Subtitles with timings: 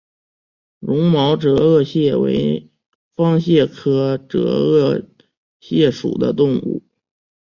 [0.79, 2.71] 绒毛折颚蟹为
[3.15, 5.05] 方蟹科折颚
[5.59, 6.81] 蟹属的动物。